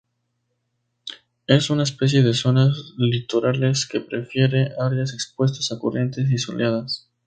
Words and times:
Es 1.45 1.69
una 1.69 1.83
especie 1.83 2.23
de 2.23 2.33
zonas 2.33 2.95
litorales, 2.97 3.85
que 3.85 4.01
prefiere 4.01 4.71
áreas 4.79 5.13
expuestas 5.13 5.71
a 5.71 5.77
corrientes 5.77 6.31
y 6.31 6.39
soleadas. 6.39 7.07